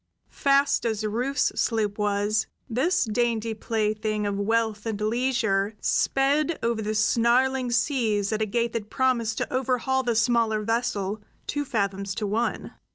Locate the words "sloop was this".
1.61-3.05